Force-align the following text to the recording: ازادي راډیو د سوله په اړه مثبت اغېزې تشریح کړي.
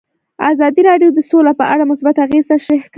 ازادي 0.51 0.81
راډیو 0.89 1.09
د 1.13 1.19
سوله 1.29 1.51
په 1.59 1.65
اړه 1.73 1.83
مثبت 1.91 2.15
اغېزې 2.25 2.49
تشریح 2.53 2.81
کړي. 2.83 2.89